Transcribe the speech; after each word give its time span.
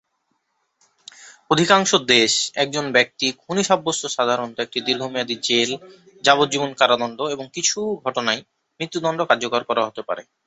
অধিকাংশ 1.51 1.89
দেশে, 2.11 2.33
একজন 2.63 2.85
ব্যক্তি 2.91 3.27
খুনি 3.41 3.63
সাব্যস্ত 3.63 4.03
সাধারণত 4.09 4.57
একটি 4.59 4.79
দীর্ঘমেয়াদী 4.87 5.35
জেল, 5.47 5.71
যাবজ্জীবন 6.23 6.71
কারাদণ্ড; 6.75 7.19
এবং 7.33 7.45
কিছু 7.55 7.77
ঘটনায় 8.05 8.41
মৃত্যুদণ্ড 8.79 9.19
কার্যকর 9.29 9.61
করা 9.69 9.81
হতে 9.87 10.01
পারে। 10.07 10.21